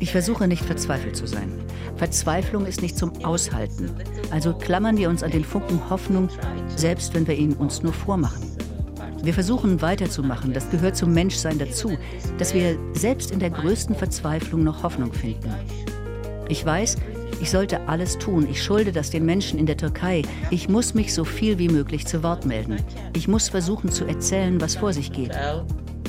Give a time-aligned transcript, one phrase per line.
[0.00, 1.52] Ich versuche nicht verzweifelt zu sein.
[1.96, 3.90] Verzweiflung ist nicht zum Aushalten.
[4.30, 6.28] Also klammern wir uns an den Funken Hoffnung,
[6.76, 8.56] selbst wenn wir ihn uns nur vormachen.
[9.22, 11.98] Wir versuchen weiterzumachen, das gehört zum Menschsein dazu,
[12.38, 15.52] dass wir selbst in der größten Verzweiflung noch Hoffnung finden.
[16.48, 16.96] Ich weiß,
[17.40, 18.46] ich sollte alles tun.
[18.50, 20.22] Ich schulde das den Menschen in der Türkei.
[20.50, 22.76] Ich muss mich so viel wie möglich zu Wort melden.
[23.14, 25.34] Ich muss versuchen zu erzählen, was vor sich geht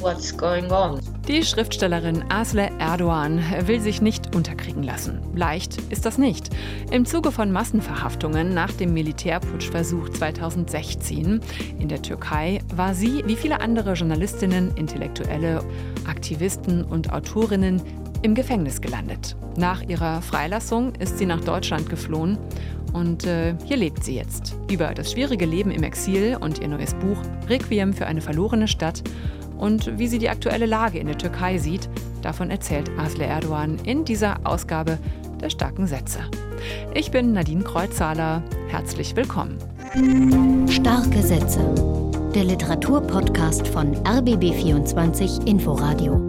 [0.02, 1.00] what's going on.
[1.28, 5.20] Die Schriftstellerin Asle Erdogan will sich nicht unterkriegen lassen.
[5.36, 6.50] Leicht ist das nicht.
[6.92, 11.42] Im Zuge von Massenverhaftungen nach dem Militärputschversuch 2016
[11.80, 15.64] in der Türkei war sie, wie viele andere Journalistinnen, Intellektuelle,
[16.08, 17.82] Aktivisten und Autorinnen,
[18.22, 19.36] im Gefängnis gelandet.
[19.58, 22.38] Nach ihrer Freilassung ist sie nach Deutschland geflohen
[22.94, 24.56] und äh, hier lebt sie jetzt.
[24.72, 29.04] Über das schwierige Leben im Exil und ihr neues Buch Requiem für eine verlorene Stadt
[29.58, 31.90] und wie sie die aktuelle Lage in der Türkei sieht,
[32.22, 34.98] davon erzählt Asle Erdogan in dieser Ausgabe
[35.42, 36.20] der starken Sätze.
[36.94, 38.44] Ich bin Nadine Kreuzzahler.
[38.68, 39.58] Herzlich willkommen.
[40.70, 41.60] Starke Sätze.
[42.36, 46.29] Der Literaturpodcast von RBB24 Inforadio.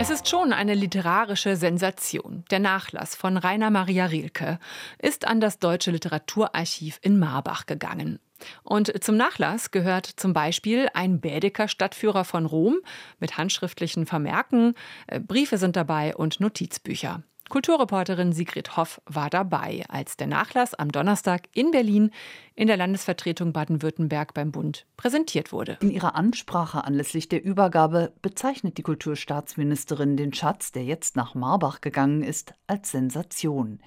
[0.00, 2.44] Es ist schon eine literarische Sensation.
[2.52, 4.60] Der Nachlass von Rainer Maria Rilke
[5.00, 8.20] ist an das Deutsche Literaturarchiv in Marbach gegangen.
[8.62, 12.78] Und zum Nachlass gehört zum Beispiel ein Bädeker Stadtführer von Rom
[13.18, 14.74] mit handschriftlichen Vermerken,
[15.08, 17.24] äh, Briefe sind dabei und Notizbücher.
[17.48, 22.10] Kulturreporterin Sigrid Hoff war dabei, als der Nachlass am Donnerstag in Berlin
[22.54, 25.78] in der Landesvertretung Baden-Württemberg beim Bund präsentiert wurde.
[25.80, 31.80] In ihrer Ansprache anlässlich der Übergabe bezeichnet die Kulturstaatsministerin den Schatz, der jetzt nach Marbach
[31.80, 33.80] gegangen ist, als Sensation.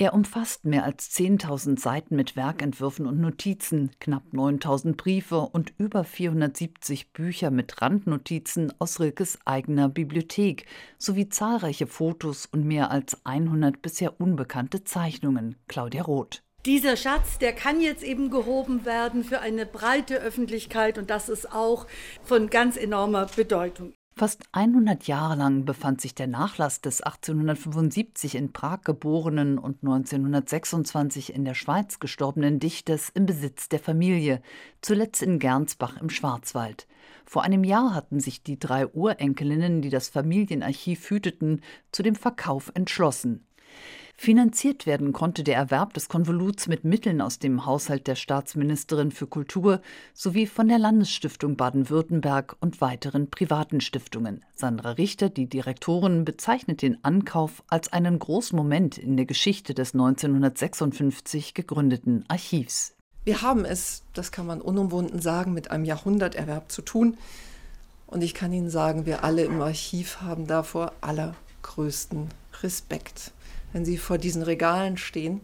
[0.00, 6.04] Er umfasst mehr als 10.000 Seiten mit Werkentwürfen und Notizen, knapp 9.000 Briefe und über
[6.04, 10.64] 470 Bücher mit Randnotizen aus Rilkes eigener Bibliothek
[10.96, 15.56] sowie zahlreiche Fotos und mehr als 100 bisher unbekannte Zeichnungen.
[15.68, 16.42] Claudia Roth.
[16.64, 21.52] Dieser Schatz, der kann jetzt eben gehoben werden für eine breite Öffentlichkeit und das ist
[21.52, 21.86] auch
[22.22, 23.92] von ganz enormer Bedeutung.
[24.20, 31.32] Fast 100 Jahre lang befand sich der Nachlass des 1875 in Prag geborenen und 1926
[31.32, 34.42] in der Schweiz gestorbenen Dichters im Besitz der Familie,
[34.82, 36.86] zuletzt in Gernsbach im Schwarzwald.
[37.24, 42.72] Vor einem Jahr hatten sich die drei Urenkelinnen, die das Familienarchiv hüteten, zu dem Verkauf
[42.74, 43.46] entschlossen.
[44.22, 49.26] Finanziert werden konnte der Erwerb des Konvoluts mit Mitteln aus dem Haushalt der Staatsministerin für
[49.26, 49.80] Kultur
[50.12, 54.44] sowie von der Landesstiftung Baden-Württemberg und weiteren privaten Stiftungen.
[54.54, 59.94] Sandra Richter, die Direktorin, bezeichnet den Ankauf als einen großen Moment in der Geschichte des
[59.94, 62.92] 1956 gegründeten Archivs.
[63.24, 67.16] Wir haben es, das kann man unumwunden sagen, mit einem Jahrhunderterwerb zu tun.
[68.06, 72.28] Und ich kann Ihnen sagen, wir alle im Archiv haben davor allergrößten
[72.62, 73.32] Respekt
[73.72, 75.40] wenn sie vor diesen Regalen stehen,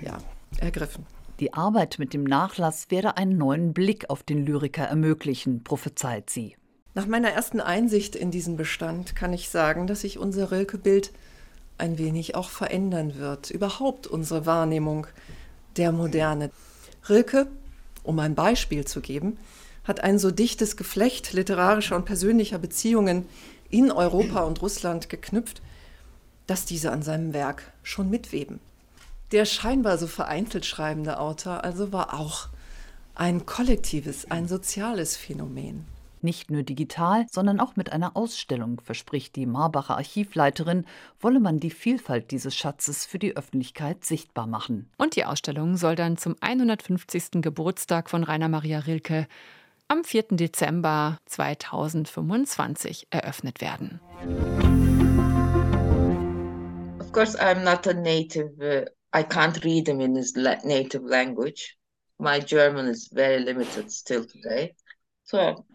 [0.00, 0.18] ja,
[0.58, 1.06] ergriffen.
[1.40, 6.56] Die Arbeit mit dem Nachlass werde einen neuen Blick auf den Lyriker ermöglichen, prophezeit sie.
[6.94, 11.10] Nach meiner ersten Einsicht in diesen Bestand kann ich sagen, dass sich unser Rilke-Bild
[11.78, 13.50] ein wenig auch verändern wird.
[13.50, 15.06] Überhaupt unsere Wahrnehmung
[15.76, 16.50] der Moderne.
[17.08, 17.48] Rilke,
[18.02, 19.38] um ein Beispiel zu geben,
[19.84, 23.26] hat ein so dichtes Geflecht literarischer und persönlicher Beziehungen
[23.70, 25.62] in Europa und Russland geknüpft,
[26.46, 28.60] dass diese an seinem Werk schon mitweben.
[29.32, 32.48] Der scheinbar so vereinzelt schreibende Autor also war auch
[33.14, 35.86] ein kollektives, ein soziales Phänomen.
[36.22, 40.84] Nicht nur digital, sondern auch mit einer Ausstellung, verspricht die Marbacher Archivleiterin,
[41.20, 44.88] wolle man die Vielfalt dieses Schatzes für die Öffentlichkeit sichtbar machen.
[44.98, 47.42] Und die Ausstellung soll dann zum 150.
[47.42, 49.26] Geburtstag von Rainer Maria Rilke
[49.88, 50.24] am 4.
[50.30, 54.00] Dezember 2025 eröffnet werden.
[57.12, 58.58] Of course, I'm not a native.
[58.58, 61.76] Uh, I can't read them in his native language.
[62.18, 64.72] My German is very limited still today.
[65.24, 65.66] So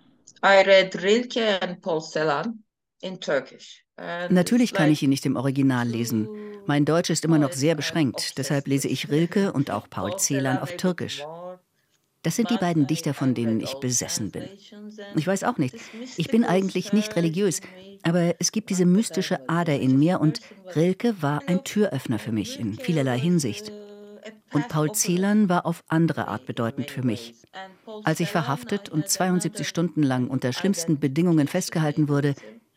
[0.41, 2.63] I read Rilke and Paul Celan
[3.03, 3.83] in Turkish.
[4.29, 6.27] Natürlich kann ich ihn nicht im Original lesen.
[6.65, 10.57] Mein Deutsch ist immer noch sehr beschränkt, deshalb lese ich Rilke und auch Paul Celan
[10.57, 11.23] auf Türkisch.
[12.27, 14.49] Das sind die beiden Dichter, von denen ich besessen bin.
[15.15, 15.75] Ich weiß auch nicht.
[16.17, 17.61] Ich bin eigentlich nicht religiös,
[18.03, 20.41] aber es gibt diese mystische Ader in mir und
[20.75, 23.71] Rilke war ein Türöffner für mich in vielerlei Hinsicht.
[24.51, 27.33] Und Paul Celan war auf andere Art bedeutend für mich.
[28.03, 32.35] Als ich verhaftet und 72 Stunden lang unter schlimmsten Bedingungen festgehalten wurde,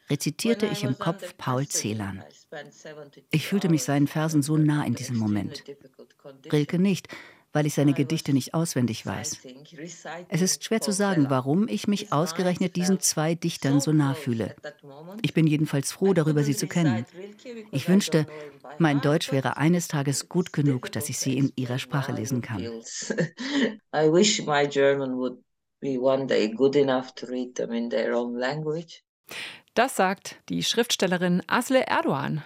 [0.08, 2.22] rezitierte ich im Kopf Paul Celan.
[3.32, 5.64] Ich fühlte mich seinen Versen so nah in diesem Moment.
[6.52, 7.08] Rilke nicht,
[7.52, 9.38] weil ich seine Gedichte nicht auswendig weiß.
[10.28, 14.54] Es ist schwer zu sagen, warum ich mich ausgerechnet diesen zwei Dichtern so nah fühle.
[15.22, 17.04] Ich bin jedenfalls froh darüber, sie zu kennen.
[17.70, 18.26] Ich wünschte,
[18.78, 22.62] mein Deutsch wäre eines Tages gut genug, dass ich sie in ihrer Sprache lesen kann.
[22.62, 25.38] I wish my German would
[25.80, 29.02] be one day good enough to read them in their own language.
[29.74, 32.42] Das sagt die Schriftstellerin Asle Erdogan.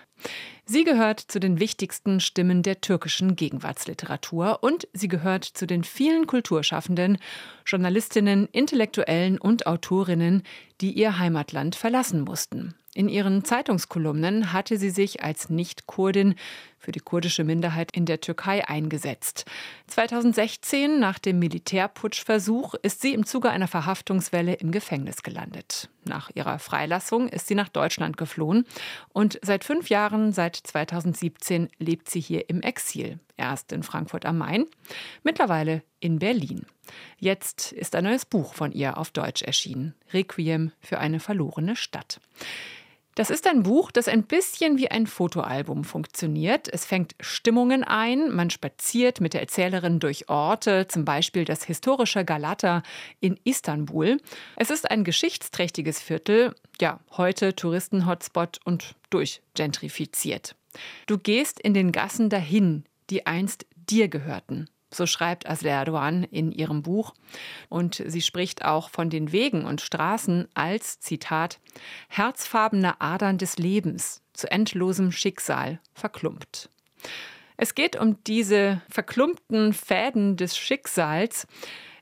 [0.66, 6.26] Sie gehört zu den wichtigsten Stimmen der türkischen Gegenwartsliteratur und sie gehört zu den vielen
[6.26, 7.18] Kulturschaffenden,
[7.66, 10.42] Journalistinnen, Intellektuellen und Autorinnen,
[10.80, 12.74] die ihr Heimatland verlassen mussten.
[12.94, 16.34] In ihren Zeitungskolumnen hatte sie sich als Nicht-Kurdin
[16.78, 19.44] für die kurdische Minderheit in der Türkei eingesetzt.
[19.88, 25.90] 2016, nach dem Militärputschversuch, ist sie im Zuge einer Verhaftungswelle im Gefängnis gelandet.
[26.06, 28.66] Nach ihrer Freilassung ist sie nach Deutschland geflohen
[29.08, 33.18] und seit fünf Jahren, seit 2017, lebt sie hier im Exil.
[33.36, 34.66] Erst in Frankfurt am Main,
[35.22, 36.66] mittlerweile in Berlin.
[37.18, 42.20] Jetzt ist ein neues Buch von ihr auf Deutsch erschienen: Requiem für eine verlorene Stadt.
[43.14, 46.68] Das ist ein Buch, das ein bisschen wie ein Fotoalbum funktioniert.
[46.72, 52.24] Es fängt Stimmungen ein, man spaziert mit der Erzählerin durch Orte, zum Beispiel das historische
[52.24, 52.82] Galata
[53.20, 54.18] in Istanbul.
[54.56, 60.56] Es ist ein geschichtsträchtiges Viertel, ja, heute Touristen-Hotspot und durchgentrifiziert.
[61.06, 64.68] Du gehst in den Gassen dahin, die einst dir gehörten.
[64.94, 67.14] So schreibt Asle Erdogan in ihrem Buch.
[67.68, 71.60] Und sie spricht auch von den Wegen und Straßen als, Zitat,
[72.08, 76.70] herzfarbene Adern des Lebens, zu endlosem Schicksal verklumpt.
[77.56, 81.46] Es geht um diese verklumpten Fäden des Schicksals,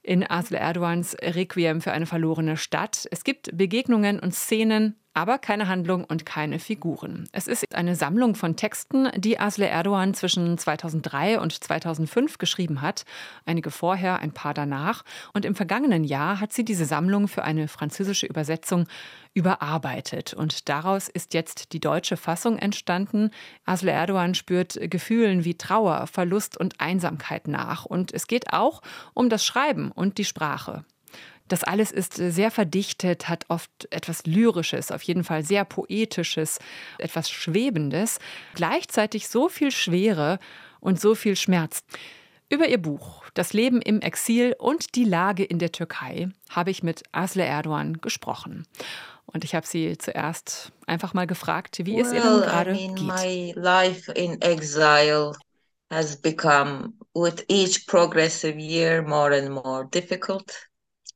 [0.02, 3.06] in Asle Erdogans Requiem für eine verlorene Stadt.
[3.10, 7.28] Es gibt Begegnungen und Szenen, aber keine Handlung und keine Figuren.
[7.32, 13.04] Es ist eine Sammlung von Texten, die Asle Erdogan zwischen 2003 und 2005 geschrieben hat,
[13.44, 15.04] einige vorher, ein paar danach.
[15.34, 18.86] Und im vergangenen Jahr hat sie diese Sammlung für eine französische Übersetzung
[19.34, 20.34] überarbeitet.
[20.34, 23.30] Und daraus ist jetzt die deutsche Fassung entstanden.
[23.64, 27.84] Asle Erdogan spürt Gefühlen wie Trauer, Verlust und Einsamkeit nach.
[27.84, 28.82] Und es geht auch
[29.14, 30.84] um das Schreiben und die Sprache.
[31.52, 36.58] Das alles ist sehr verdichtet, hat oft etwas Lyrisches, auf jeden Fall sehr Poetisches,
[36.96, 38.20] etwas Schwebendes,
[38.54, 40.38] gleichzeitig so viel Schwere
[40.80, 41.84] und so viel Schmerz.
[42.48, 46.82] Über ihr Buch Das Leben im Exil und die Lage in der Türkei habe ich
[46.82, 48.66] mit Asle Erdogan gesprochen.
[49.26, 52.88] Und ich habe sie zuerst einfach mal gefragt, wie well, es ihr denn gerade I
[52.88, 53.06] mean, geht.
[53.06, 55.32] My life in exile
[55.90, 60.71] has become with each progressive year more and more difficult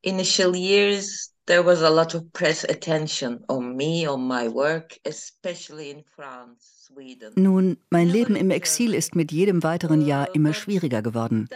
[0.06, 5.90] initial years, there was a lot of press attention on me, on my work, especially
[5.90, 6.76] in France.
[7.34, 11.48] Nun, mein Leben im Exil ist mit jedem weiteren Jahr immer schwieriger geworden.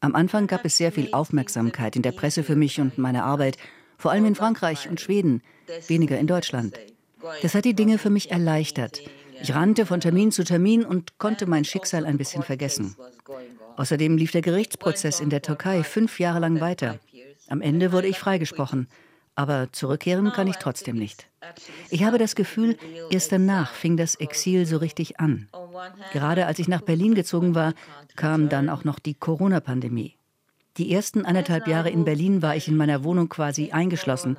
[0.00, 3.58] Am Anfang gab es sehr viel Aufmerksamkeit in der Presse für mich und meine Arbeit,
[3.96, 5.42] vor allem in Frankreich und Schweden,
[5.86, 6.78] weniger in Deutschland.
[7.42, 9.00] Das hat die Dinge für mich erleichtert.
[9.40, 12.96] Ich rannte von Termin zu Termin und konnte mein Schicksal ein bisschen vergessen.
[13.76, 16.98] Außerdem lief der Gerichtsprozess in der Türkei fünf Jahre lang weiter.
[17.48, 18.88] Am Ende wurde ich freigesprochen,
[19.34, 21.28] aber zurückkehren kann ich trotzdem nicht.
[21.90, 22.76] Ich habe das Gefühl,
[23.10, 25.48] erst danach fing das Exil so richtig an.
[26.12, 27.74] Gerade als ich nach Berlin gezogen war,
[28.16, 30.16] kam dann auch noch die Corona-Pandemie.
[30.76, 34.36] Die ersten anderthalb Jahre in Berlin war ich in meiner Wohnung quasi eingeschlossen.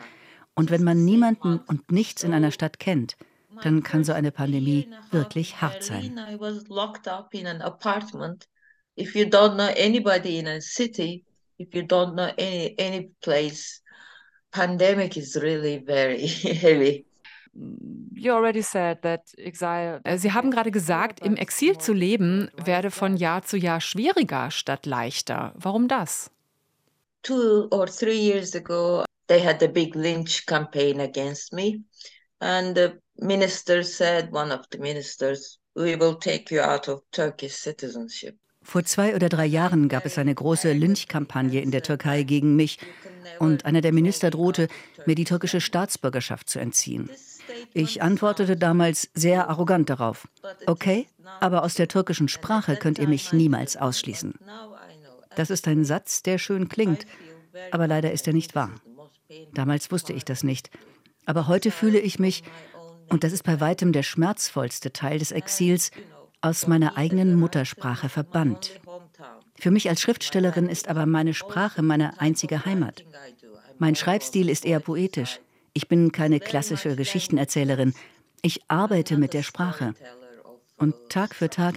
[0.54, 3.18] Und wenn man niemanden und nichts in einer Stadt kennt,
[3.62, 6.20] dann kann so eine Pandemie wirklich hart sein.
[8.98, 11.24] If you don't know anybody in a city,
[11.60, 13.82] if you don't know any any place,
[14.52, 16.26] pandemic is really very
[16.64, 17.06] heavy.
[17.58, 20.00] Mm, you already said that exile.
[20.04, 24.52] Äh, Sie haben gerade gesagt, im Exil zu leben werde von Jahr zu Jahr schwieriger
[24.52, 25.54] statt leichter.
[25.56, 26.32] Warum das?
[27.22, 31.84] Two or three years ago, they had a big lynch campaign against me,
[32.40, 37.56] and the minister said, one of the ministers, "We will take you out of Turkish
[37.56, 42.56] citizenship." Vor zwei oder drei Jahren gab es eine große Lynchkampagne in der Türkei gegen
[42.56, 42.78] mich
[43.40, 44.68] und einer der Minister drohte,
[45.06, 47.10] mir die türkische Staatsbürgerschaft zu entziehen.
[47.74, 50.28] Ich antwortete damals sehr arrogant darauf.
[50.66, 51.08] Okay,
[51.40, 54.36] aber aus der türkischen Sprache könnt ihr mich niemals ausschließen.
[55.36, 57.06] Das ist ein Satz, der schön klingt,
[57.72, 58.72] aber leider ist er nicht wahr.
[59.54, 60.70] Damals wusste ich das nicht.
[61.26, 62.44] Aber heute fühle ich mich,
[63.10, 65.92] und das ist bei weitem der schmerzvollste Teil des Exils,
[66.42, 68.80] aus meiner eigenen Muttersprache verbannt.
[69.56, 73.04] Für mich als Schriftstellerin ist aber meine Sprache meine einzige Heimat.
[73.78, 75.40] Mein Schreibstil ist eher poetisch.
[75.74, 77.94] Ich bin keine klassische Geschichtenerzählerin.
[78.42, 79.94] Ich arbeite mit der Sprache.
[80.78, 81.76] Und Tag für Tag,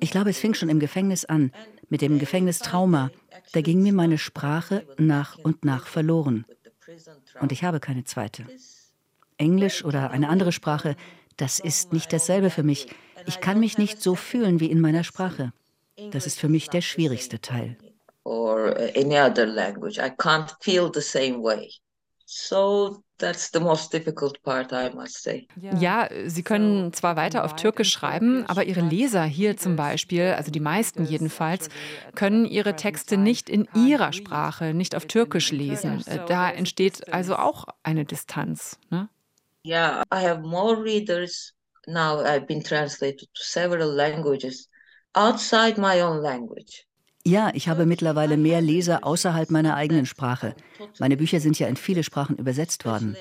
[0.00, 1.52] ich glaube, es fing schon im Gefängnis an,
[1.92, 3.10] Mit dem Gefängnistrauma,
[3.52, 6.44] da ging mir meine Sprache nach und nach verloren.
[7.40, 8.46] Und ich habe keine zweite.
[9.38, 10.94] Englisch oder eine andere Sprache,
[11.36, 12.86] das ist nicht dasselbe für mich.
[13.26, 15.52] Ich kann mich nicht so fühlen wie in meiner Sprache.
[16.10, 17.76] Das ist für mich der schwierigste Teil.
[18.24, 19.98] Or any other language.
[19.98, 21.70] I can't feel the same way.
[22.26, 25.48] So that's the most difficult part, I must say.
[25.56, 30.52] Ja, Sie können zwar weiter auf Türkisch schreiben, aber Ihre Leser hier zum Beispiel, also
[30.52, 31.70] die meisten jedenfalls,
[32.14, 36.04] können Ihre Texte nicht in ihrer Sprache, nicht auf Türkisch lesen.
[36.28, 38.78] Da entsteht also auch eine Distanz.
[38.90, 39.08] Ne?
[39.66, 41.52] Yeah, I have more readers
[41.86, 42.20] now.
[42.20, 44.68] I've been translated to several languages
[45.14, 46.86] outside my own language.
[47.26, 50.54] Ja, ich habe mittlerweile mehr Leser außerhalb meiner eigenen Sprache.
[50.98, 53.14] Meine Bücher sind ja in viele Sprachen übersetzt worden.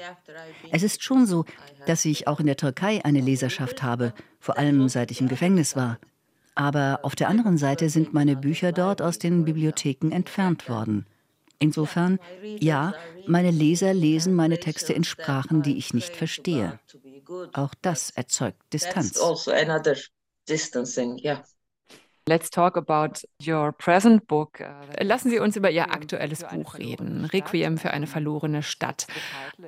[0.72, 1.44] Es ist schon so,
[1.86, 5.76] dass ich auch in der Türkei eine Leserschaft habe, vor allem seit ich im Gefängnis
[5.76, 6.00] war.
[6.56, 11.06] Aber auf der anderen Seite sind meine Bücher dort aus den Bibliotheken entfernt worden.
[11.60, 12.94] Insofern, ja,
[13.28, 16.80] meine Leser lesen meine Texte in Sprachen, die ich nicht verstehe.
[17.54, 19.20] Auch das erzeugt Distanz.
[19.20, 19.52] Also
[20.48, 21.44] distancing, yeah.
[22.28, 24.60] Let's talk about your present book.
[25.00, 29.08] Lassen Sie uns über Ihr aktuelles Buch reden, Requiem für eine verlorene Stadt.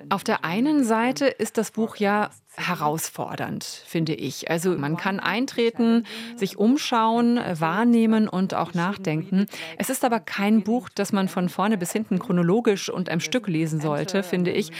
[0.09, 4.51] Auf der einen Seite ist das Buch ja herausfordernd, finde ich.
[4.51, 6.05] Also man kann eintreten,
[6.35, 9.45] sich umschauen, wahrnehmen und auch nachdenken.
[9.77, 13.47] Es ist aber kein Buch, das man von vorne bis hinten chronologisch und am Stück
[13.47, 14.71] lesen sollte, finde ich,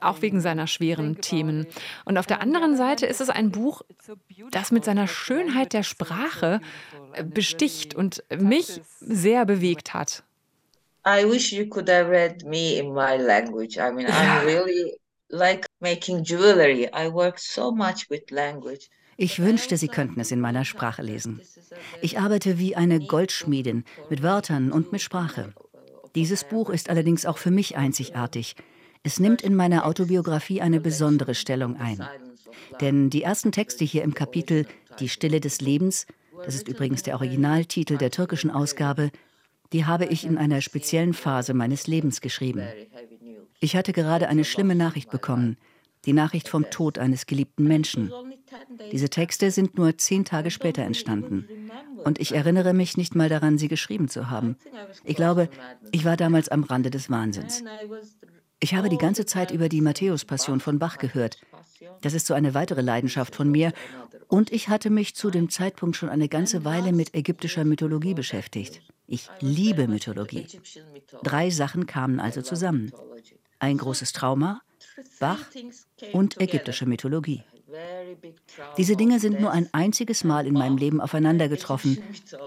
[0.00, 1.66] auch wegen seiner schweren Themen.
[2.04, 3.82] Und auf der anderen Seite ist es ein Buch,
[4.50, 6.60] das mit seiner Schönheit der Sprache
[7.24, 10.24] besticht und mich sehr bewegt hat.
[11.06, 13.78] I wish you could have read me in my language.
[13.78, 14.99] I mean, I'm really
[15.30, 16.88] like making jewelry.
[16.92, 18.90] I work so much with language.
[19.16, 21.42] Ich wünschte, Sie könnten es in meiner Sprache lesen.
[22.00, 25.52] Ich arbeite wie eine Goldschmiedin mit Wörtern und mit Sprache.
[26.14, 28.56] Dieses Buch ist allerdings auch für mich einzigartig.
[29.02, 32.02] Es nimmt in meiner Autobiografie eine besondere Stellung ein.
[32.80, 34.66] Denn die ersten Texte hier im Kapitel
[34.98, 36.06] Die Stille des Lebens,
[36.44, 39.10] das ist übrigens der Originaltitel der türkischen Ausgabe,
[39.72, 42.62] die habe ich in einer speziellen Phase meines Lebens geschrieben.
[43.60, 45.56] Ich hatte gerade eine schlimme Nachricht bekommen,
[46.06, 48.10] die Nachricht vom Tod eines geliebten Menschen.
[48.90, 51.46] Diese Texte sind nur zehn Tage später entstanden.
[52.04, 54.56] Und ich erinnere mich nicht mal daran, sie geschrieben zu haben.
[55.04, 55.48] Ich glaube,
[55.92, 57.62] ich war damals am Rande des Wahnsinns.
[58.60, 61.38] Ich habe die ganze Zeit über die Matthäus-Passion von Bach gehört.
[62.00, 63.72] Das ist so eine weitere Leidenschaft von mir.
[64.28, 68.82] Und ich hatte mich zu dem Zeitpunkt schon eine ganze Weile mit ägyptischer Mythologie beschäftigt.
[69.06, 70.46] Ich liebe Mythologie.
[71.22, 72.92] Drei Sachen kamen also zusammen
[73.60, 74.60] ein großes Trauma,
[75.20, 75.46] Bach
[76.12, 77.44] und ägyptische Mythologie.
[78.76, 81.98] Diese Dinge sind nur ein einziges Mal in meinem Leben aufeinander getroffen.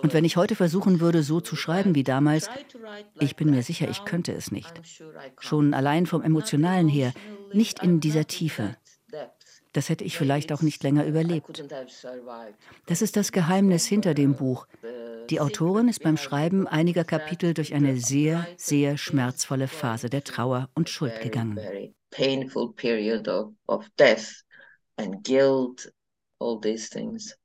[0.02, 2.50] Und wenn ich heute versuchen würde, so zu schreiben wie damals,
[3.20, 4.74] ich bin mir sicher, ich könnte es nicht.
[5.40, 7.14] Schon allein vom emotionalen her,
[7.54, 8.76] nicht in dieser Tiefe.
[9.74, 11.64] Das hätte ich vielleicht auch nicht länger überlebt.
[12.86, 14.68] Das ist das Geheimnis hinter dem Buch.
[15.30, 20.70] Die Autorin ist beim Schreiben einiger Kapitel durch eine sehr, sehr schmerzvolle Phase der Trauer
[20.76, 21.60] und Schuld gegangen.
[22.12, 24.44] Painful period of, of death
[24.98, 25.92] and guilt,
[26.40, 27.36] all these things.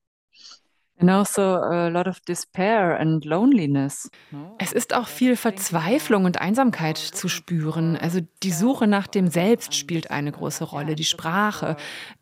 [4.59, 7.97] Es ist auch viel Verzweiflung und Einsamkeit zu spüren.
[7.97, 11.77] Also die Suche nach dem Selbst spielt eine große Rolle, die Sprache,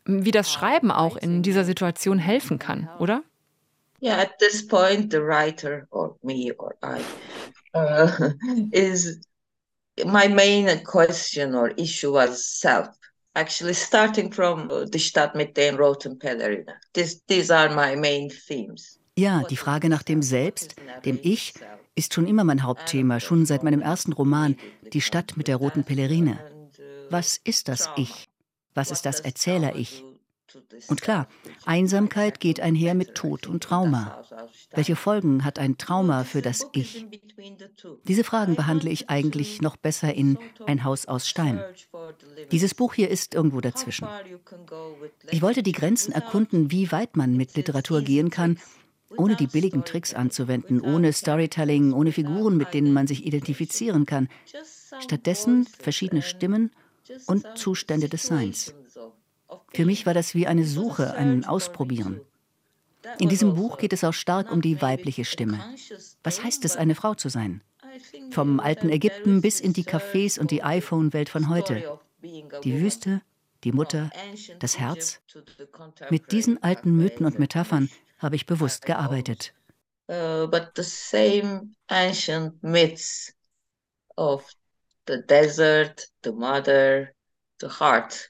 [0.05, 3.23] wie das Schreiben auch in dieser Situation helfen kann, oder?
[3.99, 7.01] Yeah, at this point, the writer or me or I
[7.73, 8.07] uh,
[8.71, 9.19] is
[10.05, 12.89] my main question or issue was self.
[13.37, 16.73] Actually, starting from die Stadt mit den roten Pellerinen.
[16.93, 18.99] This, these are my main themes.
[19.15, 20.75] Ja, die Frage nach dem Selbst,
[21.05, 21.53] dem Ich,
[21.93, 24.55] ist schon immer mein Hauptthema, schon seit meinem ersten Roman,
[24.91, 26.39] Die Stadt mit der roten Pellerine.
[27.11, 28.27] Was ist das Ich?
[28.73, 30.03] Was ist das Erzähler-Ich?
[30.87, 31.27] Und klar,
[31.65, 34.23] Einsamkeit geht einher mit Tod und Trauma.
[34.71, 37.05] Welche Folgen hat ein Trauma für das Ich?
[38.07, 41.61] Diese Fragen behandle ich eigentlich noch besser in Ein Haus aus Stein.
[42.51, 44.07] Dieses Buch hier ist irgendwo dazwischen.
[45.31, 48.57] Ich wollte die Grenzen erkunden, wie weit man mit Literatur gehen kann,
[49.15, 54.29] ohne die billigen Tricks anzuwenden, ohne Storytelling, ohne Figuren, mit denen man sich identifizieren kann.
[54.99, 56.71] Stattdessen verschiedene Stimmen
[57.25, 58.73] und Zustände des Seins.
[59.73, 62.21] Für mich war das wie eine Suche, ein Ausprobieren.
[63.19, 65.63] In diesem Buch geht es auch stark um die weibliche Stimme.
[66.23, 67.61] Was heißt es, eine Frau zu sein?
[68.31, 71.99] Vom alten Ägypten bis in die Cafés und die iPhone-Welt von heute.
[72.21, 73.21] Die Wüste,
[73.63, 74.09] die Mutter,
[74.59, 75.21] das Herz.
[76.09, 77.89] Mit diesen alten Mythen und Metaphern
[78.19, 79.53] habe ich bewusst gearbeitet.
[80.09, 83.33] uh, but the same ancient myths
[84.17, 84.43] of
[85.05, 87.13] the desert, the mother,
[87.59, 88.29] the heart.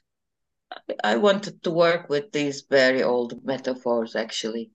[1.04, 4.70] I wanted to work with these very old metaphors actually.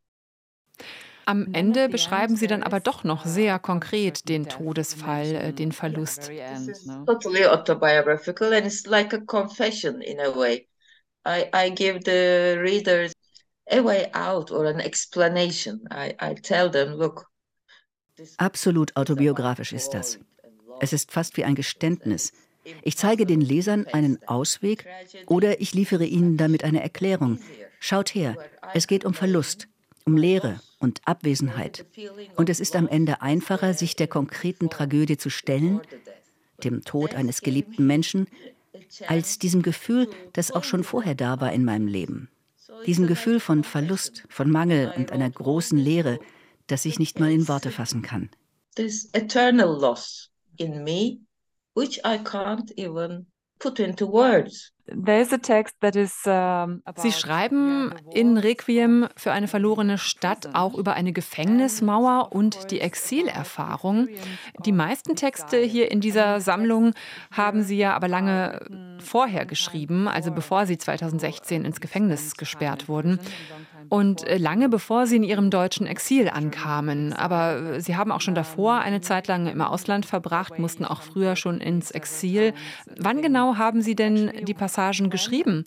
[1.25, 6.31] Am Ende beschreiben Sie dann aber doch noch sehr konkret den Todesfall, äh, den Verlust.
[7.05, 10.67] Totally autobiographical and it's like a confession in a way.
[11.25, 13.13] I, I give the readers
[13.71, 15.81] a way out or an explanation.
[15.89, 17.29] I, I tell them, look.
[18.37, 20.19] Absolut autobiografisch ist das.
[20.81, 22.33] Es ist fast wie ein Geständnis.
[22.83, 24.85] Ich zeige den Lesern einen Ausweg
[25.25, 27.39] oder ich liefere ihnen damit eine Erklärung.
[27.79, 28.37] Schaut her,
[28.73, 29.67] es geht um Verlust,
[30.05, 31.85] um Leere und Abwesenheit.
[32.35, 35.81] Und es ist am Ende einfacher, sich der konkreten Tragödie zu stellen,
[36.63, 38.27] dem Tod eines geliebten Menschen,
[39.07, 42.29] als diesem Gefühl, das auch schon vorher da war in meinem Leben.
[42.85, 46.19] Diesem Gefühl von Verlust, von Mangel und einer großen Leere,
[46.67, 48.29] das ich nicht mal in Worte fassen kann.
[48.75, 51.19] This eternal loss in me,
[51.73, 53.25] which I can't even
[53.59, 54.71] put into words.
[56.97, 64.09] Sie schreiben in Requiem für eine verlorene Stadt auch über eine Gefängnismauer und die Exilerfahrung.
[64.65, 66.93] Die meisten Texte hier in dieser Sammlung
[67.31, 68.59] haben Sie ja aber lange
[68.99, 73.19] vorher geschrieben, also bevor Sie 2016 ins Gefängnis gesperrt wurden
[73.89, 77.13] und äh, lange bevor Sie in Ihrem deutschen Exil ankamen.
[77.13, 81.01] Aber äh, Sie haben auch schon davor eine Zeit lang im Ausland verbracht, mussten auch
[81.01, 82.53] früher schon ins Exil.
[82.97, 85.65] Wann genau haben Sie denn die Passagen geschrieben,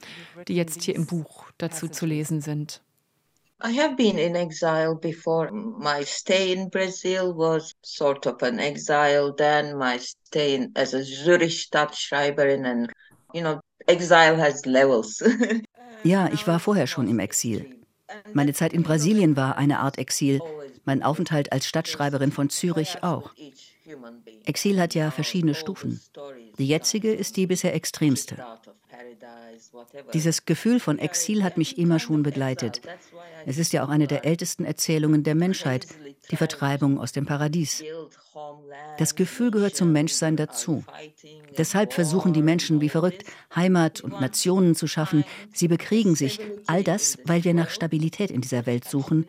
[0.48, 2.82] die jetzt hier im Buch dazu zu lesen sind?
[3.64, 5.50] I have been in exile before.
[5.50, 9.32] My stay in Brazil was sort of an exile.
[9.34, 12.92] Then my stay in, as a Zurich Stadtschreiberin and,
[13.32, 15.22] you know, exile has levels.
[16.02, 17.64] ja, ich war vorher schon im Exil.
[18.34, 20.40] Meine Zeit in Brasilien war eine Art Exil,
[20.84, 23.32] mein Aufenthalt als Stadtschreiberin von Zürich auch.
[24.44, 26.00] Exil hat ja verschiedene Stufen.
[26.58, 28.44] Die jetzige ist die bisher extremste.
[30.12, 32.80] Dieses Gefühl von Exil hat mich immer schon begleitet.
[33.46, 35.86] Es ist ja auch eine der ältesten Erzählungen der Menschheit,
[36.30, 37.82] die Vertreibung aus dem Paradies.
[38.98, 40.84] Das Gefühl gehört zum Menschsein dazu.
[41.56, 45.24] Deshalb versuchen die Menschen wie verrückt, Heimat und Nationen zu schaffen.
[45.52, 46.40] Sie bekriegen sich.
[46.66, 49.26] All das, weil wir nach Stabilität in dieser Welt suchen,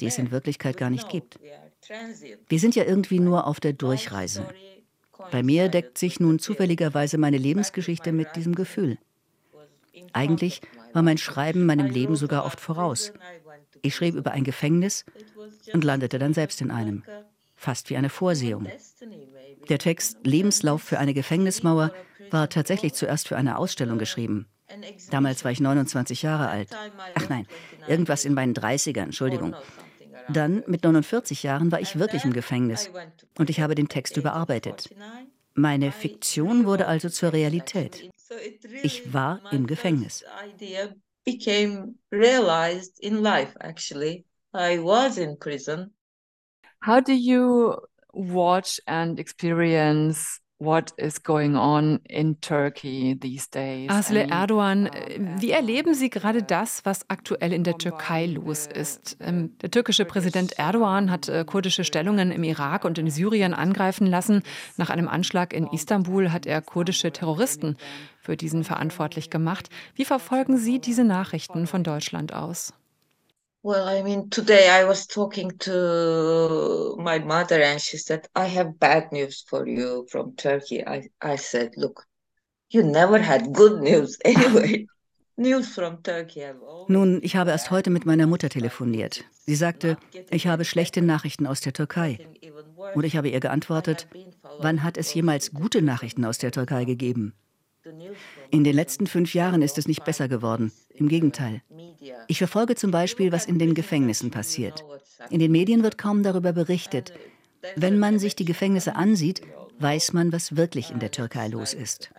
[0.00, 1.38] die es in Wirklichkeit gar nicht gibt.
[2.48, 4.46] Wir sind ja irgendwie nur auf der Durchreise.
[5.30, 8.98] Bei mir deckt sich nun zufälligerweise meine Lebensgeschichte mit diesem Gefühl.
[10.12, 10.60] Eigentlich
[10.92, 13.12] war mein Schreiben meinem Leben sogar oft voraus.
[13.82, 15.04] Ich schrieb über ein Gefängnis
[15.72, 17.02] und landete dann selbst in einem.
[17.56, 18.66] Fast wie eine Vorsehung.
[19.68, 21.92] Der Text Lebenslauf für eine Gefängnismauer
[22.30, 24.46] war tatsächlich zuerst für eine Ausstellung geschrieben.
[25.10, 26.70] Damals war ich 29 Jahre alt.
[27.14, 27.46] Ach nein,
[27.86, 29.54] irgendwas in meinen 30ern, Entschuldigung.
[30.28, 32.90] Dann, mit 49 Jahren, war ich wirklich im Gefängnis
[33.38, 34.94] und ich habe den Text überarbeitet.
[35.54, 38.10] Meine Fiktion wurde also zur Realität.
[38.82, 40.24] Ich war im Gefängnis.
[46.84, 47.76] How do you
[48.12, 53.90] watch and experience what is going on in Turkey these days?
[53.90, 59.16] Asle Erdogan, uh, wie erleben Sie gerade das, was aktuell in der Türkei los ist?
[59.20, 64.06] Ähm, der türkische Präsident Erdogan hat äh, kurdische Stellungen im Irak und in Syrien angreifen
[64.06, 64.42] lassen.
[64.76, 67.76] Nach einem Anschlag in Istanbul hat er kurdische Terroristen
[68.20, 69.68] für diesen verantwortlich gemacht.
[69.94, 72.72] Wie verfolgen Sie diese Nachrichten von Deutschland aus?
[73.64, 78.80] Well, I mean, today I was talking to my mother and she said, I have
[78.80, 80.84] bad news for you from Turkey.
[80.84, 82.04] I, I said, Look,
[82.70, 84.86] you never had good news anyway.
[85.36, 86.44] News from Turkey.
[86.88, 89.24] Nun, ich habe erst heute mit meiner Mutter telefoniert.
[89.46, 89.96] Sie sagte,
[90.30, 92.18] ich habe schlechte Nachrichten aus der Türkei.
[92.94, 94.08] Und ich habe ihr geantwortet,
[94.58, 97.32] wann hat es jemals gute Nachrichten aus der Türkei gegeben?
[98.50, 100.72] In den letzten fünf Jahren ist es nicht besser geworden.
[100.94, 101.62] Im Gegenteil.
[102.28, 104.84] Ich verfolge zum Beispiel, was in den Gefängnissen passiert.
[105.30, 107.12] In den Medien wird kaum darüber berichtet.
[107.76, 109.42] Wenn man sich die Gefängnisse ansieht,
[109.78, 112.10] weiß man, was wirklich in der Türkei los ist.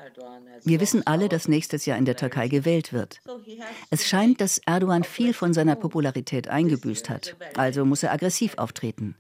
[0.64, 3.20] Wir wissen alle, dass nächstes Jahr in der Türkei gewählt wird.
[3.90, 9.16] Es scheint, dass Erdogan viel von seiner Popularität eingebüßt hat, also muss er aggressiv auftreten.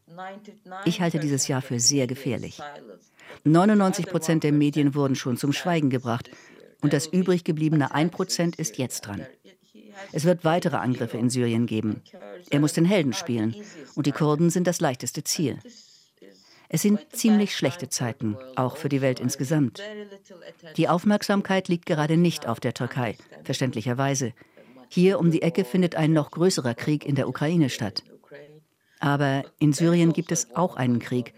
[0.85, 2.61] Ich halte dieses Jahr für sehr gefährlich.
[3.43, 6.29] 99 Prozent der Medien wurden schon zum Schweigen gebracht
[6.81, 9.25] und das übrig gebliebene 1 Prozent ist jetzt dran.
[10.11, 12.01] Es wird weitere Angriffe in Syrien geben.
[12.49, 13.55] Er muss den Helden spielen
[13.95, 15.59] und die Kurden sind das leichteste Ziel.
[16.69, 19.81] Es sind ziemlich schlechte Zeiten, auch für die Welt insgesamt.
[20.77, 24.33] Die Aufmerksamkeit liegt gerade nicht auf der Türkei, verständlicherweise.
[24.89, 28.03] Hier um die Ecke findet ein noch größerer Krieg in der Ukraine statt.
[28.99, 31.33] Aber in Syrien gibt es auch einen Krieg.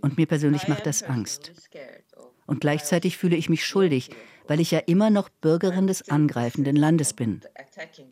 [0.00, 1.52] Und mir persönlich macht das Angst.
[2.46, 4.10] Und gleichzeitig fühle ich mich schuldig,
[4.46, 7.40] weil ich ja immer noch Bürgerin des angreifenden Landes bin.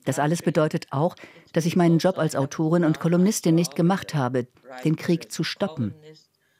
[0.04, 1.14] Das alles bedeutet auch,
[1.52, 4.46] dass ich meinen Job als Autorin und Kolumnistin nicht gemacht habe,
[4.84, 5.94] den Krieg zu stoppen.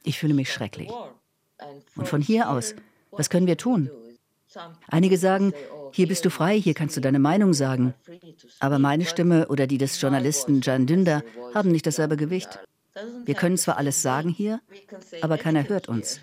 [0.04, 0.90] Ich fühle mich schrecklich.
[1.96, 2.74] Und von hier aus,
[3.10, 3.90] was können wir tun?
[4.86, 5.52] Einige sagen,
[5.92, 7.94] hier bist du frei, hier kannst du deine Meinung sagen.
[8.60, 11.22] Aber meine Stimme oder die des Journalisten Jan Dünder
[11.54, 12.60] haben nicht dasselbe Gewicht.
[13.24, 14.60] Wir können zwar alles sagen hier,
[15.20, 16.20] aber keiner hört uns.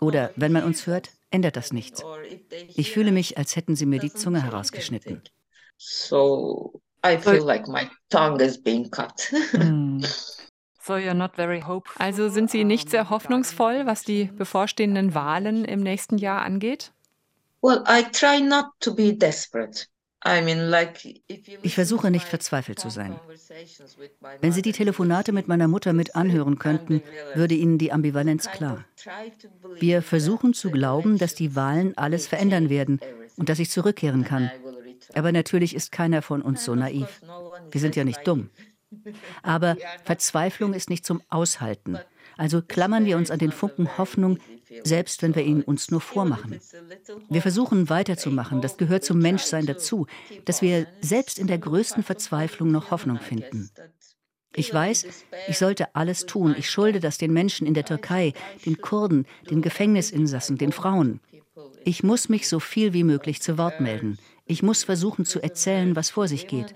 [0.00, 2.02] Oder wenn man uns hört, ändert das nichts.
[2.74, 5.22] Ich fühle mich, als hätten sie mir die Zunge herausgeschnitten.
[5.76, 9.30] So I feel like my tongue is being cut.
[9.52, 10.04] Hm.
[11.98, 16.92] Also sind Sie nicht sehr hoffnungsvoll, was die bevorstehenden Wahlen im nächsten Jahr angeht?
[21.62, 23.20] Ich versuche nicht verzweifelt zu sein.
[24.40, 27.02] Wenn Sie die Telefonate mit meiner Mutter mit anhören könnten,
[27.34, 28.84] würde Ihnen die Ambivalenz klar.
[29.78, 33.00] Wir versuchen zu glauben, dass die Wahlen alles verändern werden
[33.36, 34.50] und dass ich zurückkehren kann.
[35.12, 37.20] Aber natürlich ist keiner von uns so naiv.
[37.70, 38.48] Wir sind ja nicht dumm.
[39.42, 41.98] Aber Verzweiflung ist nicht zum Aushalten.
[42.36, 44.38] Also klammern wir uns an den Funken Hoffnung,
[44.82, 46.60] selbst wenn wir ihn uns nur vormachen.
[47.28, 50.06] Wir versuchen weiterzumachen, das gehört zum Menschsein dazu,
[50.44, 53.70] dass wir selbst in der größten Verzweiflung noch Hoffnung finden.
[54.56, 55.06] Ich weiß,
[55.48, 56.54] ich sollte alles tun.
[56.56, 58.32] Ich schulde das den Menschen in der Türkei,
[58.64, 61.20] den Kurden, den Gefängnisinsassen, den Frauen.
[61.84, 64.18] Ich muss mich so viel wie möglich zu Wort melden.
[64.46, 66.72] Ich muss versuchen zu erzählen, was vor sich geht.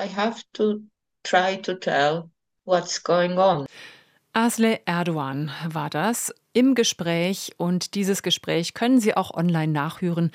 [0.00, 0.80] I have to
[1.22, 2.30] try to tell
[2.64, 3.66] what's going on.
[4.32, 10.30] Asle Erdogan war das im Gespräch und dieses Gespräch können Sie auch online nachhören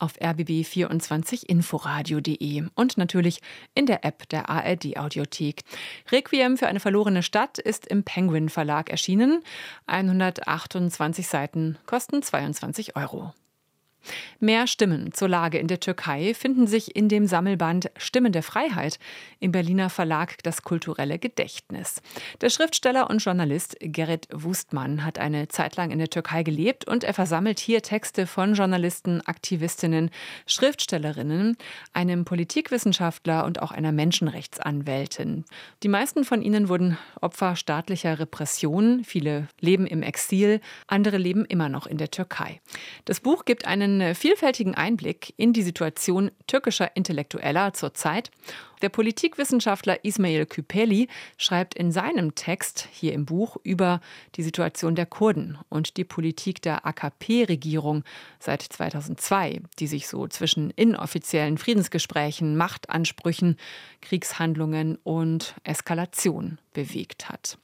[0.00, 3.40] auf rbb24inforadio.de und natürlich
[3.74, 5.62] in der App der ARD Audiothek.
[6.10, 9.44] Requiem für eine verlorene Stadt ist im Penguin Verlag erschienen.
[9.86, 13.32] 128 Seiten kosten 22 Euro.
[14.38, 18.98] Mehr Stimmen zur Lage in der Türkei finden sich in dem Sammelband Stimmen der Freiheit
[19.38, 22.00] im Berliner Verlag Das kulturelle Gedächtnis.
[22.40, 27.04] Der Schriftsteller und Journalist Gerrit Wustmann hat eine Zeit lang in der Türkei gelebt und
[27.04, 30.10] er versammelt hier Texte von Journalisten, Aktivistinnen,
[30.46, 31.56] Schriftstellerinnen,
[31.92, 35.44] einem Politikwissenschaftler und auch einer Menschenrechtsanwältin.
[35.82, 41.68] Die meisten von ihnen wurden Opfer staatlicher Repressionen, viele leben im Exil, andere leben immer
[41.68, 42.60] noch in der Türkei.
[43.04, 48.30] Das Buch gibt einen einen vielfältigen Einblick in die Situation türkischer Intellektueller zur Zeit.
[48.82, 54.00] Der Politikwissenschaftler Ismail Küpeli schreibt in seinem Text hier im Buch über
[54.36, 58.04] die Situation der Kurden und die Politik der AKP-Regierung
[58.38, 63.56] seit 2002, die sich so zwischen inoffiziellen Friedensgesprächen, Machtansprüchen,
[64.00, 67.58] Kriegshandlungen und Eskalation bewegt hat.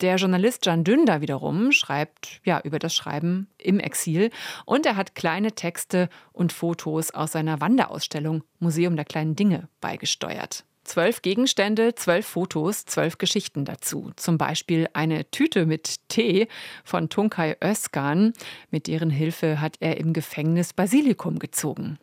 [0.00, 4.30] Der Journalist Can Dündar wiederum schreibt ja über das Schreiben im Exil
[4.66, 10.64] und er hat kleine Texte und Fotos aus seiner Wanderausstellung Museum der kleinen Dinge beigesteuert.
[10.84, 14.12] Zwölf Gegenstände, zwölf Fotos, zwölf Geschichten dazu.
[14.16, 16.46] Zum Beispiel eine Tüte mit Tee
[16.84, 18.34] von Tunkay Özkan.
[18.70, 21.98] Mit deren Hilfe hat er im Gefängnis Basilikum gezogen.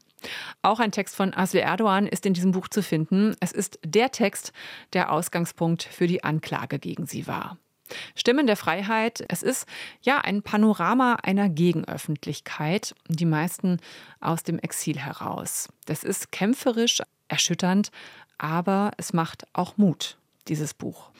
[0.64, 3.36] Auch ein Text von Asli Erdogan ist in diesem Buch zu finden.
[3.40, 4.52] Es ist der Text,
[4.94, 7.58] der Ausgangspunkt für die Anklage gegen sie war.
[8.16, 9.68] Stimmen der Freiheit, es ist
[10.02, 13.80] ja ein Panorama einer Gegenöffentlichkeit, die meisten
[14.20, 15.70] aus dem Exil heraus.
[15.86, 17.92] Das ist kämpferisch, erschütternd,
[18.38, 21.12] aber es macht auch Mut, dieses Buch.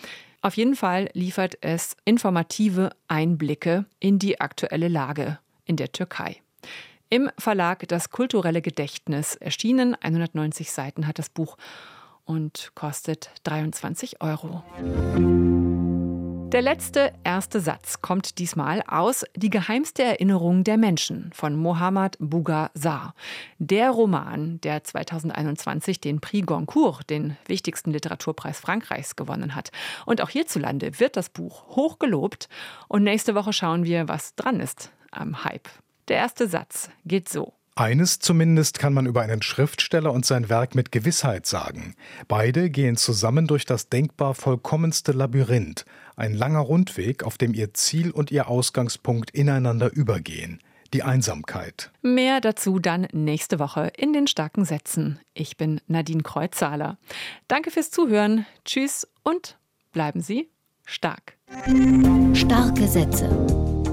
[0.42, 6.42] Auf jeden Fall liefert es informative Einblicke in die aktuelle Lage in der Türkei.
[7.10, 11.58] Im Verlag Das kulturelle Gedächtnis erschienen, 190 Seiten hat das Buch
[12.26, 14.64] und kostet 23 Euro.
[16.54, 22.70] Der letzte erste Satz kommt diesmal aus Die geheimste Erinnerung der Menschen von Mohammad Bouga
[22.76, 23.16] Sarr.
[23.58, 29.72] Der Roman, der 2021 den Prix Goncourt, den wichtigsten Literaturpreis Frankreichs, gewonnen hat.
[30.06, 32.50] Und auch hierzulande wird das Buch hoch gelobt.
[32.88, 35.70] Und nächste Woche schauen wir, was dran ist am Hype.
[36.08, 37.54] Der erste Satz geht so.
[37.76, 41.96] Eines zumindest kann man über einen Schriftsteller und sein Werk mit Gewissheit sagen.
[42.28, 48.12] Beide gehen zusammen durch das denkbar vollkommenste Labyrinth, ein langer Rundweg, auf dem ihr Ziel
[48.12, 50.60] und ihr Ausgangspunkt ineinander übergehen.
[50.94, 51.92] Die Einsamkeit.
[52.04, 55.20] Mehr dazu dann nächste Woche in den starken Sätzen.
[55.34, 57.00] Ich bin Nadine Kreuzzahler.
[57.48, 58.46] Danke fürs Zuhören.
[58.66, 59.58] Tschüss und
[59.92, 60.50] bleiben Sie
[60.86, 61.38] stark.
[62.36, 63.63] Starke Sätze